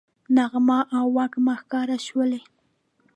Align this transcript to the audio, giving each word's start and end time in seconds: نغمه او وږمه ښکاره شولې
نغمه 0.35 0.79
او 0.97 1.05
وږمه 1.15 1.55
ښکاره 1.61 1.97
شولې 2.05 2.41